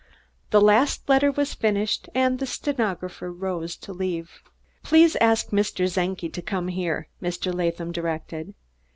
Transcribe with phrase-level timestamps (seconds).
[0.49, 4.41] The last letter was finished, and the stenographer arose to leave.
[4.81, 5.85] "Please ask Mr.
[5.87, 7.53] Czenki to come here," Mr.
[7.53, 8.55] Latham directed.